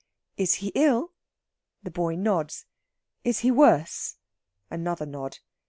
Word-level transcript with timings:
"Is 0.35 0.55
he 0.55 0.69
ill?" 0.73 1.13
The 1.83 1.91
boy 1.91 2.15
nods. 2.15 2.65
"Is 3.23 3.41
he 3.41 3.51
worse?" 3.51 4.15
Another 4.71 5.05
nod. 5.05 5.37